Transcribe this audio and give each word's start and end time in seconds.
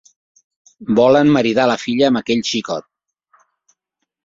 Volen 0.99 1.29
maridar 1.35 1.67
la 1.73 1.77
filla 1.83 2.09
amb 2.11 2.23
aquell 2.23 2.43
xicot. 2.53 2.91